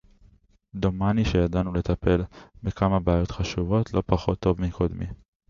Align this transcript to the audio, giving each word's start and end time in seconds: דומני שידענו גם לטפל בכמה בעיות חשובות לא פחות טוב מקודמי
דומני 0.75 1.25
שידענו 1.25 1.71
גם 1.71 1.75
לטפל 1.75 2.21
בכמה 2.63 2.99
בעיות 2.99 3.31
חשובות 3.31 3.93
לא 3.93 4.03
פחות 4.07 4.39
טוב 4.39 4.61
מקודמי 4.61 5.05